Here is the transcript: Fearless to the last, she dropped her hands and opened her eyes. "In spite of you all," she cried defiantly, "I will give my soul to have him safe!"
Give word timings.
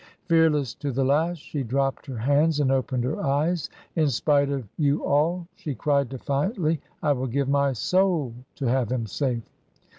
Fearless 0.25 0.73
to 0.73 0.91
the 0.91 1.05
last, 1.05 1.37
she 1.43 1.61
dropped 1.61 2.07
her 2.07 2.17
hands 2.17 2.59
and 2.59 2.71
opened 2.71 3.03
her 3.03 3.21
eyes. 3.23 3.69
"In 3.95 4.09
spite 4.09 4.49
of 4.49 4.67
you 4.75 5.05
all," 5.05 5.47
she 5.53 5.75
cried 5.75 6.09
defiantly, 6.09 6.81
"I 7.03 7.11
will 7.11 7.27
give 7.27 7.47
my 7.47 7.73
soul 7.73 8.33
to 8.55 8.65
have 8.65 8.91
him 8.91 9.05
safe!" 9.05 9.43